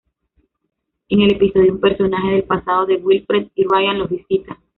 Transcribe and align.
En 1.09 1.21
el 1.21 1.33
episodio, 1.33 1.73
un 1.73 1.79
personaje 1.79 2.31
del 2.31 2.43
pasado 2.45 2.87
de 2.87 2.95
Wilfred 2.95 3.49
y 3.53 3.65
Ryan 3.65 3.99
los 3.99 4.09
visita. 4.09 4.59